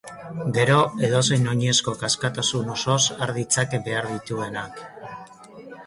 [0.53, 0.77] Gero,
[1.07, 4.85] edozein oinezkok askatasun osoz har ditzake behar dituenak.